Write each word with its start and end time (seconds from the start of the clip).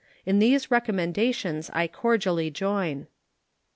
In 0.25 0.39
these 0.39 0.71
recommendations 0.71 1.69
I 1.73 1.87
cordially 1.87 2.49
join. 2.49 3.05